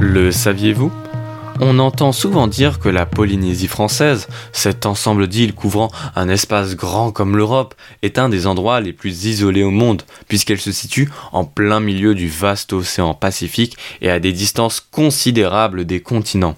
[0.00, 0.92] Le saviez-vous?
[1.60, 7.10] On entend souvent dire que la Polynésie française, cet ensemble d'îles couvrant un espace grand
[7.10, 11.44] comme l'Europe, est un des endroits les plus isolés au monde, puisqu'elle se situe en
[11.44, 16.56] plein milieu du vaste océan Pacifique et à des distances considérables des continents.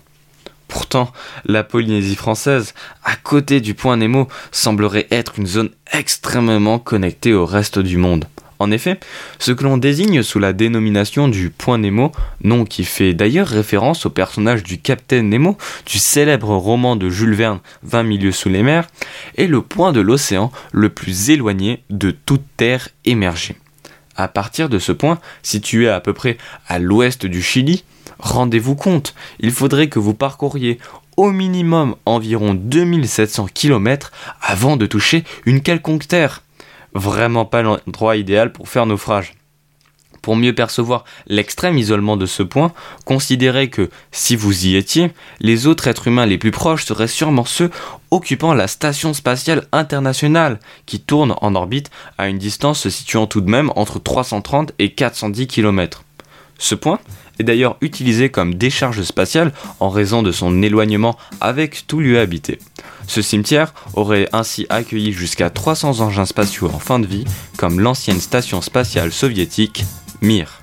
[0.68, 1.11] Pourtant,
[1.46, 7.46] la Polynésie française, à côté du point Nemo, semblerait être une zone extrêmement connectée au
[7.46, 8.27] reste du monde.
[8.61, 9.00] En effet,
[9.38, 12.12] ce que l'on désigne sous la dénomination du point Nemo,
[12.45, 17.34] nom qui fait d'ailleurs référence au personnage du Capitaine Nemo du célèbre roman de Jules
[17.34, 18.86] Verne 20 milieux sous les mers,
[19.38, 23.56] est le point de l'océan le plus éloigné de toute terre émergée.
[24.14, 26.36] À partir de ce point, situé à peu près
[26.69, 27.84] à l'ouest du Chili,
[28.19, 30.78] rendez-vous compte, il faudrait que vous parcouriez
[31.16, 36.42] au minimum environ 2700 km avant de toucher une quelconque terre
[36.94, 39.34] vraiment pas l'endroit idéal pour faire naufrage.
[40.22, 42.72] Pour mieux percevoir l'extrême isolement de ce point,
[43.05, 47.47] considérez que, si vous y étiez, les autres êtres humains les plus proches seraient sûrement
[47.47, 47.70] ceux
[48.10, 53.41] occupant la Station spatiale internationale, qui tourne en orbite à une distance se situant tout
[53.41, 56.04] de même entre 330 et 410 km.
[56.61, 57.00] Ce point
[57.41, 62.58] est d'ailleurs utilisé comme décharge spatiale en raison de son éloignement avec tout lieu habité.
[63.08, 67.25] Ce cimetière aurait ainsi accueilli jusqu'à 300 engins spatiaux en fin de vie,
[67.56, 69.84] comme l'ancienne station spatiale soviétique
[70.20, 70.61] Mir.